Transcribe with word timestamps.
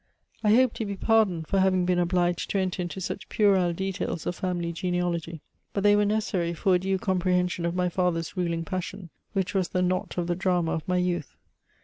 I 0.43 0.55
hope 0.55 0.73
to 0.73 0.85
be 0.87 0.95
pardoned 0.97 1.45
for 1.47 1.59
having 1.59 1.85
been 1.85 1.99
obliged 1.99 2.49
to 2.49 2.57
enter 2.57 2.81
into 2.81 2.99
such 2.99 3.29
puerile 3.29 3.71
details 3.71 4.25
of 4.25 4.35
family 4.35 4.71
genealogy, 4.73 5.41
but 5.73 5.83
they 5.83 5.95
were 5.95 6.05
necessary 6.05 6.55
for 6.55 6.73
a 6.73 6.79
due 6.79 6.97
comprehension 6.97 7.67
of 7.67 7.75
my 7.75 7.87
father's 7.87 8.35
ruling 8.35 8.65
passion, 8.65 9.11
which 9.33 9.53
was 9.53 9.67
the 9.67 9.83
knot 9.83 10.17
of 10.17 10.25
the 10.25 10.35
drama 10.35 10.71
of 10.71 10.87
my 10.87 10.97
youth. 10.97 11.35